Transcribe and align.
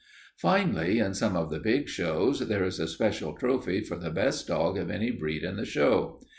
Finally, 0.39 0.97
in 0.97 1.13
some 1.13 1.35
of 1.37 1.51
the 1.51 1.59
big 1.59 1.87
shows, 1.87 2.39
there 2.47 2.63
is 2.63 2.79
a 2.79 2.87
special 2.87 3.33
trophy 3.33 3.81
for 3.81 3.97
the 3.97 4.09
best 4.09 4.47
dog 4.47 4.75
of 4.75 4.89
any 4.89 5.11
breed 5.11 5.43
in 5.43 5.57
the 5.57 5.63
show. 5.63 6.19